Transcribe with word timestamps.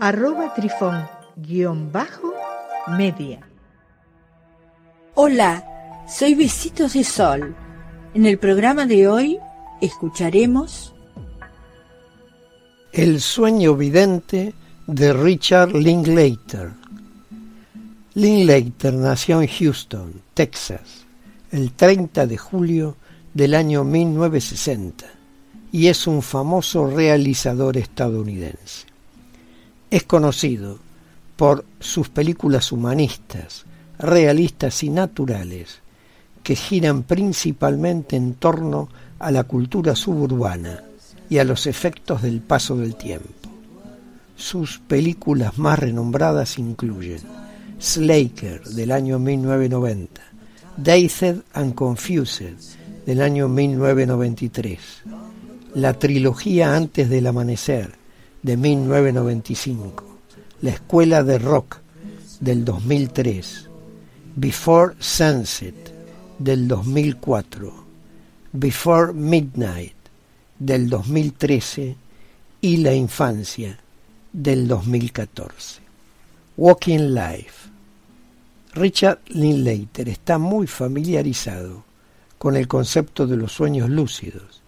arroba 0.00 0.54
trifón 0.54 1.08
guion 1.36 1.90
bajo 1.90 2.32
media. 2.96 3.40
Hola, 5.14 5.64
soy 6.08 6.34
Besitos 6.34 6.92
de 6.92 7.02
Sol. 7.02 7.54
En 8.14 8.24
el 8.24 8.38
programa 8.38 8.86
de 8.86 9.08
hoy 9.08 9.38
escucharemos 9.80 10.94
El 12.92 13.20
sueño 13.20 13.74
vidente 13.74 14.54
de 14.86 15.12
Richard 15.12 15.74
Linklater. 15.74 16.70
Linklater 18.14 18.94
nació 18.94 19.42
en 19.42 19.48
Houston, 19.48 20.22
Texas, 20.34 21.06
el 21.50 21.72
30 21.72 22.26
de 22.26 22.38
julio 22.38 22.96
del 23.34 23.54
año 23.54 23.82
1960 23.82 25.06
y 25.72 25.88
es 25.88 26.06
un 26.06 26.22
famoso 26.22 26.86
realizador 26.86 27.76
estadounidense. 27.76 28.97
Es 29.90 30.02
conocido 30.02 30.78
por 31.36 31.64
sus 31.80 32.10
películas 32.10 32.72
humanistas, 32.72 33.64
realistas 33.98 34.82
y 34.82 34.90
naturales, 34.90 35.78
que 36.42 36.56
giran 36.56 37.04
principalmente 37.04 38.16
en 38.16 38.34
torno 38.34 38.90
a 39.18 39.30
la 39.30 39.44
cultura 39.44 39.96
suburbana 39.96 40.82
y 41.30 41.38
a 41.38 41.44
los 41.44 41.66
efectos 41.66 42.22
del 42.22 42.40
paso 42.40 42.76
del 42.76 42.96
tiempo. 42.96 43.50
Sus 44.36 44.78
películas 44.78 45.56
más 45.58 45.78
renombradas 45.78 46.58
incluyen 46.58 47.20
Slaker 47.78 48.64
del 48.64 48.92
año 48.92 49.18
1990, 49.18 50.20
Dazed 50.76 51.42
and 51.54 51.74
Confused 51.74 52.56
del 53.06 53.22
año 53.22 53.48
1993, 53.48 54.78
la 55.74 55.94
trilogía 55.94 56.76
Antes 56.76 57.08
del 57.08 57.26
Amanecer 57.26 57.97
de 58.42 58.56
1995, 58.56 60.04
La 60.62 60.70
Escuela 60.70 61.22
de 61.22 61.38
Rock 61.38 61.78
del 62.40 62.64
2003, 62.64 63.68
Before 64.36 64.94
Sunset 64.98 65.92
del 66.38 66.68
2004, 66.68 67.72
Before 68.52 69.12
Midnight 69.12 69.94
del 70.58 70.88
2013 70.88 71.96
y 72.60 72.76
La 72.78 72.94
Infancia 72.94 73.78
del 74.32 74.68
2014. 74.68 75.80
Walking 76.56 77.14
Life. 77.14 77.68
Richard 78.74 79.20
Linklater 79.28 80.08
está 80.08 80.38
muy 80.38 80.66
familiarizado 80.66 81.84
con 82.38 82.56
el 82.56 82.68
concepto 82.68 83.26
de 83.26 83.36
los 83.36 83.52
sueños 83.52 83.88
lúcidos 83.90 84.62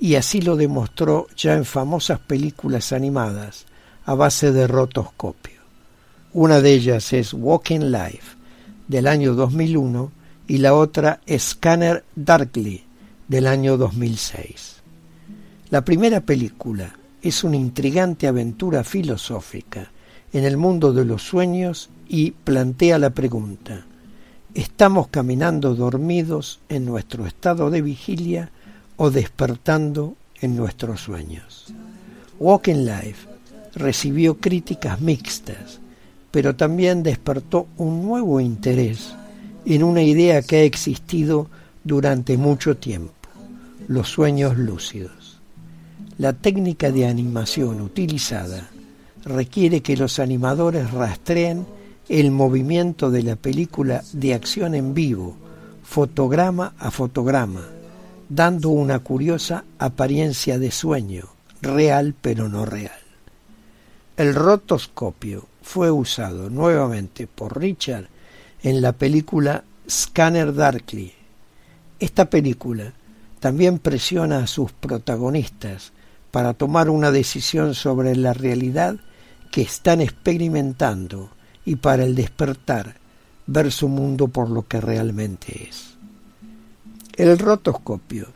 y 0.00 0.14
así 0.14 0.40
lo 0.40 0.56
demostró 0.56 1.26
ya 1.36 1.54
en 1.54 1.66
famosas 1.66 2.18
películas 2.18 2.92
animadas 2.92 3.66
a 4.06 4.14
base 4.14 4.50
de 4.50 4.66
rotoscopio. 4.66 5.60
Una 6.32 6.62
de 6.62 6.72
ellas 6.72 7.12
es 7.12 7.34
Walking 7.34 7.90
Life 7.90 8.36
del 8.88 9.06
año 9.06 9.34
2001 9.34 10.10
y 10.48 10.58
la 10.58 10.74
otra 10.74 11.20
Scanner 11.28 12.02
Darkly 12.16 12.82
del 13.28 13.46
año 13.46 13.76
2006. 13.76 14.76
La 15.68 15.84
primera 15.84 16.20
película 16.20 16.96
es 17.20 17.44
una 17.44 17.56
intrigante 17.56 18.26
aventura 18.26 18.82
filosófica 18.82 19.92
en 20.32 20.44
el 20.44 20.56
mundo 20.56 20.94
de 20.94 21.04
los 21.04 21.22
sueños 21.22 21.90
y 22.08 22.30
plantea 22.30 22.98
la 22.98 23.10
pregunta, 23.10 23.84
¿estamos 24.54 25.08
caminando 25.08 25.74
dormidos 25.74 26.60
en 26.70 26.86
nuestro 26.86 27.26
estado 27.26 27.70
de 27.70 27.82
vigilia 27.82 28.50
o 29.02 29.10
despertando 29.10 30.14
en 30.42 30.54
nuestros 30.54 31.00
sueños. 31.00 31.72
Walking 32.38 32.84
Life 32.84 33.26
recibió 33.74 34.36
críticas 34.36 35.00
mixtas, 35.00 35.80
pero 36.30 36.54
también 36.54 37.02
despertó 37.02 37.66
un 37.78 38.02
nuevo 38.02 38.40
interés 38.40 39.14
en 39.64 39.84
una 39.84 40.02
idea 40.02 40.42
que 40.42 40.56
ha 40.56 40.62
existido 40.64 41.48
durante 41.82 42.36
mucho 42.36 42.76
tiempo, 42.76 43.14
los 43.88 44.06
sueños 44.10 44.58
lúcidos. 44.58 45.40
La 46.18 46.34
técnica 46.34 46.92
de 46.92 47.06
animación 47.06 47.80
utilizada 47.80 48.68
requiere 49.24 49.80
que 49.80 49.96
los 49.96 50.18
animadores 50.18 50.90
rastreen 50.90 51.64
el 52.10 52.30
movimiento 52.30 53.10
de 53.10 53.22
la 53.22 53.36
película 53.36 54.04
de 54.12 54.34
acción 54.34 54.74
en 54.74 54.92
vivo, 54.92 55.36
fotograma 55.84 56.74
a 56.78 56.90
fotograma, 56.90 57.79
dando 58.30 58.68
una 58.68 59.00
curiosa 59.00 59.64
apariencia 59.78 60.58
de 60.60 60.70
sueño, 60.70 61.26
real 61.60 62.14
pero 62.18 62.48
no 62.48 62.64
real. 62.64 63.00
El 64.16 64.34
rotoscopio 64.34 65.48
fue 65.62 65.90
usado 65.90 66.48
nuevamente 66.48 67.26
por 67.26 67.58
Richard 67.58 68.06
en 68.62 68.80
la 68.82 68.92
película 68.92 69.64
Scanner 69.88 70.54
Darkly. 70.54 71.12
Esta 71.98 72.30
película 72.30 72.92
también 73.40 73.80
presiona 73.80 74.44
a 74.44 74.46
sus 74.46 74.70
protagonistas 74.70 75.92
para 76.30 76.54
tomar 76.54 76.88
una 76.88 77.10
decisión 77.10 77.74
sobre 77.74 78.14
la 78.14 78.32
realidad 78.32 78.96
que 79.50 79.62
están 79.62 80.00
experimentando 80.00 81.30
y 81.64 81.76
para 81.76 82.04
el 82.04 82.14
despertar 82.14 82.94
ver 83.46 83.72
su 83.72 83.88
mundo 83.88 84.28
por 84.28 84.48
lo 84.48 84.68
que 84.68 84.80
realmente 84.80 85.68
es. 85.68 85.89
El 87.20 87.38
rotoscopio 87.38 88.28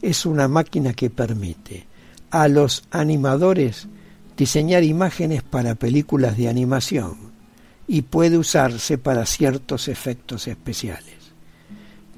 es 0.00 0.24
una 0.24 0.48
máquina 0.48 0.94
que 0.94 1.10
permite 1.10 1.86
a 2.30 2.48
los 2.48 2.84
animadores 2.90 3.86
diseñar 4.34 4.82
imágenes 4.82 5.42
para 5.42 5.74
películas 5.74 6.38
de 6.38 6.48
animación 6.48 7.18
y 7.86 8.00
puede 8.00 8.38
usarse 8.38 8.96
para 8.96 9.26
ciertos 9.26 9.88
efectos 9.88 10.48
especiales, 10.48 11.34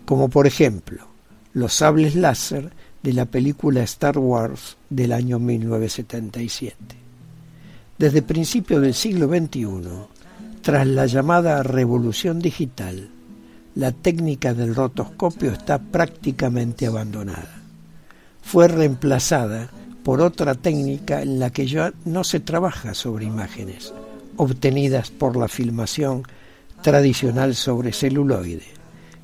como 0.05 0.29
por 0.29 0.47
ejemplo 0.47 1.09
los 1.55 1.75
sables 1.75 2.15
láser 2.15 2.71
de 3.03 3.15
la 3.15 3.25
película 3.25 3.83
Star 3.83 4.17
Wars 4.17 4.77
del 4.91 5.11
año 5.11 5.41
1977. 5.41 6.77
Desde 7.99 8.23
principios 8.23 8.81
del 8.81 8.95
siglo 8.95 9.27
XXI, 9.27 9.67
tras 10.61 10.87
la 10.87 11.07
llamada 11.07 11.65
revolución 11.65 12.39
digital, 12.39 13.11
la 13.75 13.93
técnica 13.93 14.55
del 14.55 14.75
rotoscopio 14.75 15.53
está 15.53 15.79
prácticamente 15.79 16.87
abandonada. 16.87 17.63
Fue 18.43 18.69
reemplazada 18.69 19.71
por 20.03 20.21
otra 20.21 20.55
técnica 20.55 21.23
en 21.23 21.39
la 21.39 21.51
que 21.51 21.67
ya 21.67 21.93
no 22.05 22.25
se 22.25 22.41
trabaja 22.41 22.95
sobre 22.95 23.25
imágenes 23.25 23.93
obtenidas 24.37 25.11
por 25.11 25.37
la 25.37 25.49
filmación 25.49 26.23
tradicional 26.83 27.55
sobre 27.55 27.93
celuloide, 27.93 28.67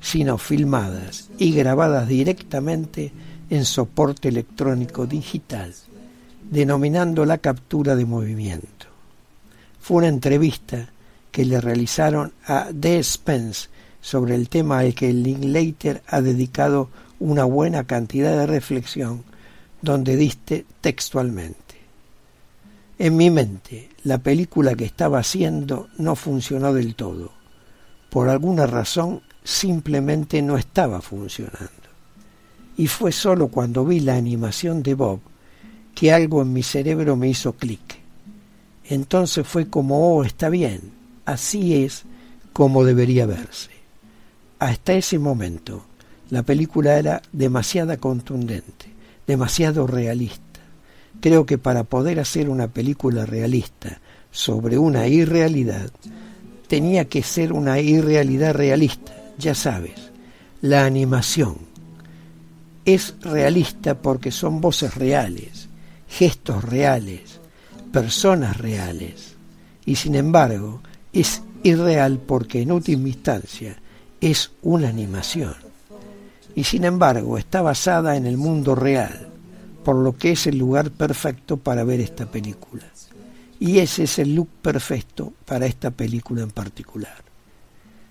sino 0.01 0.39
filmadas 0.39 1.29
y 1.39 1.53
grabadas 1.53 2.07
directamente 2.09 3.13
en 3.51 3.65
soporte 3.65 4.29
electrónico 4.29 5.07
digital, 5.07 5.75
denominando 6.51 7.25
la 7.25 7.39
captura 7.39 7.97
de 7.97 8.05
movimiento. 8.05 8.87
Fue 9.81 9.99
una 9.99 10.09
entrevista 10.09 10.89
que 11.33 11.45
le 11.45 11.61
realizaron 11.61 12.33
a 12.47 12.69
D. 12.73 13.03
Spence 13.03 13.69
sobre 14.01 14.35
el 14.35 14.49
tema 14.49 14.79
al 14.79 14.95
que 14.95 15.13
Linklater 15.13 16.03
ha 16.07 16.21
dedicado 16.21 16.89
una 17.21 17.45
buena 17.45 17.85
cantidad 17.85 18.37
de 18.37 18.47
reflexión, 18.47 19.25
donde 19.83 20.17
diste 20.17 20.65
textualmente. 20.81 21.77
En 22.99 23.17
mi 23.17 23.31
mente, 23.31 23.91
la 24.05 24.19
película 24.19 24.75
que 24.75 24.85
estaba 24.85 25.21
haciendo 25.21 25.89
no 25.99 26.17
funcionó 26.17 26.73
del 26.73 26.95
todo. 26.95 27.33
Por 28.11 28.29
alguna 28.29 28.67
razón, 28.67 29.23
simplemente 29.45 30.43
no 30.43 30.57
estaba 30.57 31.01
funcionando. 31.01 31.71
Y 32.77 32.87
fue 32.87 33.13
solo 33.13 33.49
cuando 33.49 33.85
vi 33.85 34.01
la 34.01 34.17
animación 34.17 34.83
de 34.83 34.95
Bob 34.95 35.21
que 35.95 36.13
algo 36.13 36.43
en 36.43 36.53
mi 36.53 36.63
cerebro 36.63 37.17
me 37.17 37.29
hizo 37.29 37.53
clic. 37.53 37.99
Entonces 38.85 39.47
fue 39.47 39.69
como, 39.69 40.17
oh, 40.17 40.25
está 40.25 40.49
bien, 40.49 40.93
así 41.25 41.85
es 41.85 42.05
como 42.53 42.85
debería 42.85 43.27
verse. 43.27 43.78
Hasta 44.59 44.95
ese 44.95 45.19
momento 45.19 45.85
la 46.31 46.43
película 46.43 46.99
era 46.99 47.23
demasiado 47.33 47.97
contundente, 47.99 48.87
demasiado 49.27 49.87
realista. 49.87 50.61
Creo 51.21 51.47
que 51.47 51.59
para 51.59 51.85
poder 51.85 52.21
hacer 52.21 52.49
una 52.49 52.69
película 52.69 53.25
realista 53.25 54.01
sobre 54.31 54.77
una 54.77 55.07
irrealidad, 55.07 55.91
tenía 56.67 57.07
que 57.07 57.23
ser 57.23 57.53
una 57.53 57.81
irrealidad 57.81 58.55
realista, 58.55 59.15
ya 59.39 59.55
sabes, 59.55 60.11
la 60.61 60.85
animación. 60.85 61.57
Es 62.85 63.15
realista 63.21 63.95
porque 63.95 64.33
son 64.33 64.61
voces 64.61 64.95
reales, 64.95 65.69
gestos 66.09 66.65
reales, 66.65 67.41
personas 67.93 68.57
reales, 68.57 69.35
y 69.87 69.97
sin 69.97 70.15
embargo 70.15 70.81
es 71.13 71.43
irreal 71.63 72.19
porque 72.19 72.63
en 72.63 72.73
última 72.73 73.09
instancia 73.09 73.77
es 74.21 74.51
una 74.63 74.89
animación. 74.89 75.55
Y 76.55 76.65
sin 76.65 76.85
embargo 76.85 77.39
está 77.39 77.63
basada 77.63 78.17
en 78.17 78.27
el 78.27 78.37
mundo 78.37 78.75
real, 78.75 79.29
por 79.85 79.97
lo 79.97 80.17
que 80.17 80.33
es 80.33 80.47
el 80.47 80.59
lugar 80.59 80.91
perfecto 80.91 81.57
para 81.57 81.85
ver 81.85 82.01
esta 82.01 82.27
película. 82.27 82.85
Y 83.61 83.79
ese 83.79 84.05
es 84.05 84.19
el 84.19 84.35
look 84.35 84.49
perfecto 84.63 85.33
para 85.45 85.67
esta 85.67 85.91
película 85.91 86.43
en 86.43 86.51
particular. 86.51 87.25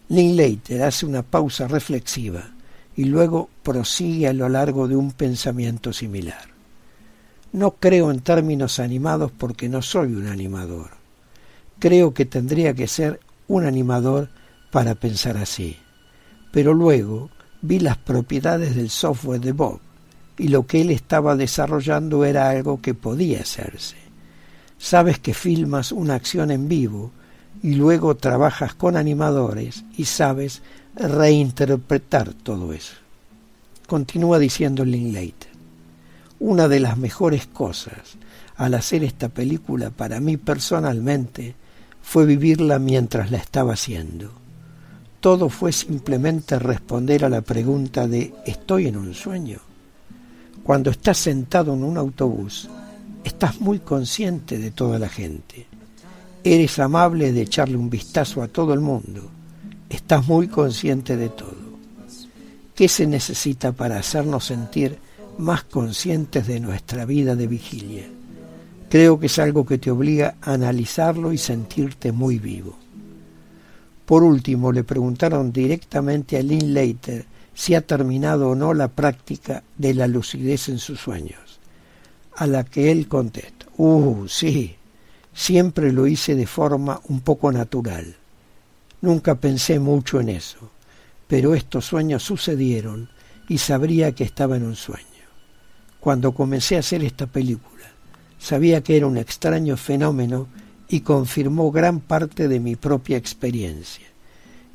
Linklater 0.10 0.84
hace 0.84 1.06
una 1.06 1.24
pausa 1.24 1.68
reflexiva 1.68 2.52
y 2.96 3.06
luego 3.06 3.50
prosigue 3.64 4.28
a 4.28 4.34
lo 4.34 4.50
largo 4.50 4.88
de 4.88 4.96
un 4.96 5.12
pensamiento 5.12 5.94
similar. 5.94 6.50
No 7.54 7.72
creo 7.72 8.12
en 8.12 8.22
términos 8.22 8.80
animados 8.80 9.32
porque 9.32 9.70
no 9.70 9.82
soy 9.82 10.14
un 10.14 10.28
animador. 10.28 10.92
Creo 11.80 12.14
que 12.14 12.26
tendría 12.26 12.74
que 12.74 12.88
ser 12.88 13.20
un 13.48 13.66
animador 13.66 14.30
para 14.72 14.96
pensar 14.96 15.38
así. 15.38 15.78
Pero 16.52 16.74
luego 16.74 17.30
vi 17.62 17.80
las 17.80 17.98
propiedades 17.98 18.76
del 18.76 18.90
software 18.90 19.42
de 19.42 19.52
Bob 19.52 19.80
y 20.38 20.50
lo 20.50 20.66
que 20.68 20.82
él 20.82 20.92
estaba 20.92 21.36
desarrollando 21.36 22.24
era 22.26 22.50
algo 22.50 22.82
que 22.82 22.94
podía 22.94 23.42
hacerse. 23.42 23.96
Sabes 24.78 25.20
que 25.20 25.34
filmas 25.34 25.92
una 25.92 26.16
acción 26.16 26.52
en 26.52 26.68
vivo 26.68 27.12
y 27.64 27.74
luego 27.74 28.16
trabajas 28.16 28.76
con 28.76 28.96
animadores 28.96 29.84
y 29.98 30.06
sabes 30.06 30.62
reinterpretar 30.96 32.34
todo 32.34 32.74
eso. 32.74 32.94
Continúa 33.88 34.38
diciendo 34.38 34.86
Linklater. 34.86 35.50
Una 36.40 36.68
de 36.68 36.80
las 36.80 36.98
mejores 36.98 37.48
cosas 37.48 38.18
al 38.58 38.76
hacer 38.76 39.04
esta 39.04 39.30
película 39.30 39.90
para 39.90 40.20
mí 40.20 40.38
personalmente 40.38 41.56
fue 42.02 42.26
vivirla 42.26 42.78
mientras 42.78 43.32
la 43.32 43.38
estaba 43.38 43.74
haciendo. 43.74 44.32
Todo 45.20 45.50
fue 45.50 45.72
simplemente 45.72 46.60
responder 46.60 47.26
a 47.26 47.30
la 47.30 47.42
pregunta 47.42 48.08
de 48.08 48.34
¿estoy 48.46 48.88
en 48.88 48.98
un 48.98 49.14
sueño? 49.14 49.60
Cuando 50.64 50.92
estás 50.92 51.18
sentado 51.18 51.74
en 51.74 51.84
un 51.84 51.98
autobús, 51.98 52.70
estás 53.24 53.60
muy 53.60 53.80
consciente 53.80 54.58
de 54.58 54.72
toda 54.72 55.00
la 55.00 55.10
gente. 55.10 55.66
Eres 56.44 56.78
amable 56.80 57.32
de 57.32 57.42
echarle 57.42 57.78
un 57.78 57.90
vistazo 57.90 58.42
a 58.42 58.48
todo 58.48 58.74
el 58.74 58.80
mundo. 58.80 59.30
Estás 59.90 60.28
muy 60.28 60.48
consciente 60.48 61.18
de 61.18 61.30
todo. 61.30 61.68
¿Qué 62.76 62.88
se 62.88 63.08
necesita 63.08 63.72
para 63.72 63.98
hacernos 63.98 64.46
sentir 64.46 65.00
más 65.40 65.64
conscientes 65.64 66.46
de 66.46 66.60
nuestra 66.60 67.06
vida 67.06 67.36
de 67.36 67.48
vigilia? 67.48 68.06
Creo 68.90 69.20
que 69.20 69.26
es 69.26 69.40
algo 69.40 69.66
que 69.66 69.80
te 69.80 69.90
obliga 69.90 70.36
a 70.42 70.54
analizarlo 70.54 71.34
y 71.34 71.38
sentirte 71.38 72.12
muy 72.12 72.38
vivo. 72.38 72.78
Por 74.08 74.24
último, 74.24 74.72
le 74.72 74.86
preguntaron 74.86 75.52
directamente 75.52 76.38
a 76.38 76.42
Lynn 76.42 76.74
Leiter 76.74 77.26
si 77.54 77.76
ha 77.76 77.82
terminado 77.82 78.52
o 78.52 78.56
no 78.56 78.74
la 78.74 78.88
práctica 78.88 79.64
de 79.78 79.94
la 79.94 80.08
lucidez 80.08 80.70
en 80.70 80.80
sus 80.80 81.02
sueños. 81.02 81.60
A 82.38 82.48
la 82.48 82.64
que 82.64 82.90
él 82.90 83.10
contesta, 83.10 83.66
uh, 83.76 84.26
sí, 84.30 84.78
siempre 85.34 85.92
lo 85.92 86.08
hice 86.08 86.36
de 86.36 86.48
forma 86.48 87.02
un 87.10 87.20
poco 87.20 87.52
natural. 87.52 88.16
Nunca 89.02 89.36
pensé 89.36 89.78
mucho 89.78 90.22
en 90.22 90.30
eso, 90.30 90.72
pero 91.28 91.54
estos 91.54 91.84
sueños 91.84 92.24
sucedieron 92.24 93.10
y 93.50 93.58
sabría 93.58 94.14
que 94.14 94.24
estaba 94.24 94.56
en 94.56 94.64
un 94.64 94.78
sueño. 94.78 95.04
Cuando 96.00 96.32
comencé 96.32 96.78
a 96.78 96.80
hacer 96.80 97.04
esta 97.04 97.28
película, 97.28 97.88
sabía 98.40 98.82
que 98.82 98.96
era 98.96 99.06
un 99.06 99.18
extraño 99.18 99.76
fenómeno 99.76 100.48
y 100.90 101.02
confirmó 101.02 101.72
gran 101.72 102.00
parte 102.00 102.48
de 102.48 102.60
mi 102.60 102.76
propia 102.76 103.18
experiencia 103.18 104.08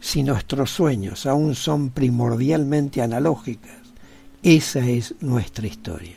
si 0.03 0.25
nuestros 0.25 0.73
sueños 0.73 1.27
aún 1.27 1.55
son 1.55 1.91
primordialmente 1.91 3.01
analógicas, 3.01 3.79
esa 4.43 4.81
es 4.81 5.15
nuestra 5.21 5.69
historia. 5.69 6.17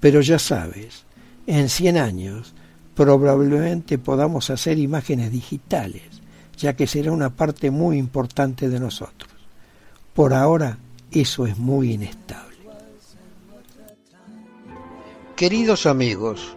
Pero 0.00 0.20
ya 0.20 0.40
sabes, 0.40 1.04
en 1.46 1.68
100 1.68 1.96
años 1.96 2.54
probablemente 2.96 3.98
podamos 3.98 4.50
hacer 4.50 4.80
imágenes 4.80 5.30
digitales, 5.30 6.02
ya 6.58 6.74
que 6.74 6.88
será 6.88 7.12
una 7.12 7.30
parte 7.30 7.70
muy 7.70 7.98
importante 7.98 8.68
de 8.68 8.80
nosotros. 8.80 9.30
Por 10.12 10.34
ahora 10.34 10.78
eso 11.12 11.46
es 11.46 11.56
muy 11.56 11.92
inestable. 11.92 12.56
Queridos 15.36 15.86
amigos, 15.86 16.56